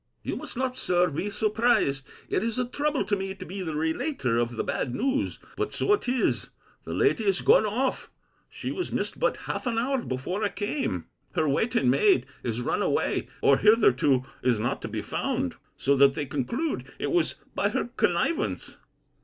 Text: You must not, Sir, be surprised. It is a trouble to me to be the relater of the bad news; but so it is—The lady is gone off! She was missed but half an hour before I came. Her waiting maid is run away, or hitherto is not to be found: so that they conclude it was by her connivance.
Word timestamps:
You 0.23 0.35
must 0.35 0.57
not, 0.57 0.75
Sir, 0.75 1.11
be 1.11 1.29
surprised. 1.29 2.09
It 2.27 2.43
is 2.43 2.57
a 2.57 2.65
trouble 2.65 3.05
to 3.05 3.15
me 3.15 3.35
to 3.35 3.45
be 3.45 3.61
the 3.61 3.75
relater 3.75 4.39
of 4.39 4.55
the 4.55 4.63
bad 4.63 4.95
news; 4.95 5.37
but 5.57 5.71
so 5.73 5.93
it 5.93 6.09
is—The 6.09 6.91
lady 6.91 7.23
is 7.27 7.41
gone 7.41 7.67
off! 7.67 8.09
She 8.49 8.71
was 8.71 8.91
missed 8.91 9.19
but 9.19 9.37
half 9.45 9.67
an 9.67 9.77
hour 9.77 10.03
before 10.03 10.43
I 10.43 10.49
came. 10.49 11.05
Her 11.33 11.47
waiting 11.47 11.91
maid 11.91 12.25
is 12.41 12.61
run 12.61 12.81
away, 12.81 13.27
or 13.43 13.57
hitherto 13.59 14.23
is 14.41 14.59
not 14.59 14.81
to 14.81 14.87
be 14.87 15.03
found: 15.03 15.53
so 15.77 15.95
that 15.97 16.15
they 16.15 16.25
conclude 16.25 16.91
it 16.97 17.11
was 17.11 17.35
by 17.53 17.69
her 17.69 17.91
connivance. 17.95 18.77